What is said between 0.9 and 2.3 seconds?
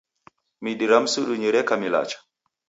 ra msidunyi reka milacha